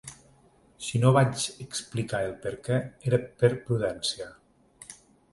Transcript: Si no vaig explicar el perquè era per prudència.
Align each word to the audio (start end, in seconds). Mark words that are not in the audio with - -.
Si 0.85 1.01
no 1.01 1.09
vaig 1.17 1.43
explicar 1.65 2.21
el 2.29 2.33
perquè 2.45 2.79
era 3.11 3.19
per 3.43 3.51
prudència. 3.69 4.27